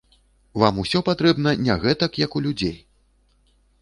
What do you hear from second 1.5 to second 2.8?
не гэтак, як у людзей.